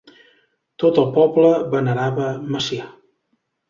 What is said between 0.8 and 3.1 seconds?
Tot el poble venerava Macià.